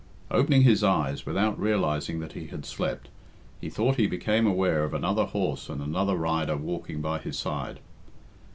[0.31, 3.09] Opening his eyes, without realising that he had slept,
[3.59, 7.79] he thought he became aware of another horse and another rider walking by his side.